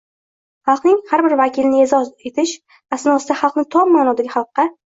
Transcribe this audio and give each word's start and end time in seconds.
xalqning 0.69 0.95
har 1.11 1.23
bir 1.25 1.35
vakilini 1.41 1.83
e’zoz 1.83 2.09
etish 2.31 2.57
asnosida 2.99 3.39
xalqni 3.45 3.69
tom 3.77 3.97
ma’nodagi 3.99 4.37
xalqqa 4.39 4.71